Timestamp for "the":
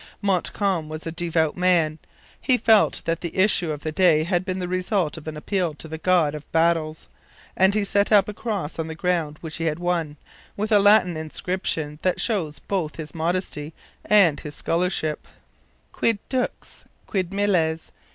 3.21-3.37, 3.81-3.91, 4.57-4.67, 5.87-5.99, 8.87-8.95